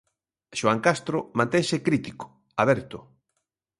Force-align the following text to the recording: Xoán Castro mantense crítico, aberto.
Xoán 0.59 0.79
Castro 0.85 1.17
mantense 1.37 1.83
crítico, 1.87 2.25
aberto. 2.63 2.97